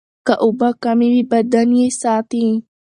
[0.25, 2.45] که اوبه کمې وي، بدن یې ساتي.